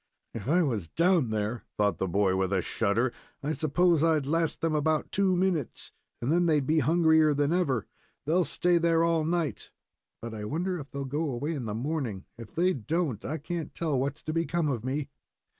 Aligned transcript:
"If 0.33 0.47
I 0.47 0.63
was 0.63 0.87
down 0.87 1.29
there," 1.29 1.63
thought 1.77 1.99
the 1.99 2.07
boy, 2.07 2.35
with 2.35 2.51
a 2.51 2.63
shudder, 2.63 3.13
"I 3.43 3.53
suppose 3.53 4.03
I'd 4.03 4.25
last 4.25 4.61
them 4.61 4.73
about 4.73 5.11
two 5.11 5.35
minutes, 5.35 5.91
and 6.19 6.31
then 6.31 6.47
they'd 6.47 6.65
be 6.65 6.79
hungrier 6.79 7.35
than 7.35 7.53
ever. 7.53 7.85
They'll 8.25 8.43
stay 8.43 8.79
there 8.79 9.03
all 9.03 9.23
night, 9.23 9.69
but 10.19 10.33
I 10.33 10.43
wonder 10.45 10.79
if 10.79 10.89
they'll 10.89 11.05
go 11.05 11.29
away 11.29 11.53
in 11.53 11.65
the 11.65 11.75
morning. 11.75 12.25
If 12.35 12.55
they 12.55 12.73
don't, 12.73 13.23
I 13.23 13.37
can't 13.37 13.75
tell 13.75 13.99
what's 13.99 14.23
to 14.23 14.33
become 14.33 14.69
of 14.69 14.83
me." 14.83 15.09